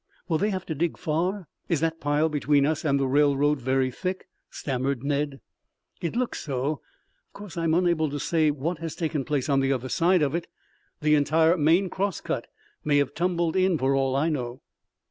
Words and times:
"Will 0.27 0.39
they 0.39 0.49
have 0.49 0.65
to 0.65 0.73
dig 0.73 0.97
far 0.97 1.47
is 1.69 1.79
that 1.81 1.99
pile 1.99 2.27
between 2.27 2.65
us 2.65 2.83
and 2.83 2.99
the 2.99 3.05
railroad 3.05 3.61
very 3.61 3.91
thick?" 3.91 4.27
stammered 4.49 5.03
Ned. 5.03 5.41
"It 6.01 6.15
looks 6.15 6.39
so. 6.39 6.81
Of 7.27 7.33
course 7.33 7.55
I 7.55 7.65
am 7.65 7.75
unable 7.75 8.09
to 8.09 8.19
say 8.19 8.49
what 8.49 8.79
has 8.79 8.95
taken 8.95 9.23
place 9.23 9.47
on 9.47 9.59
the 9.59 9.71
other 9.71 9.89
side 9.89 10.23
of 10.23 10.33
it. 10.33 10.47
The 11.01 11.13
entire 11.13 11.55
main 11.55 11.87
cross 11.91 12.19
cut 12.19 12.47
may 12.83 12.97
have 12.97 13.13
tumbled 13.13 13.55
in 13.55 13.77
for 13.77 13.93
all 13.93 14.15
I 14.15 14.29
know." 14.29 14.63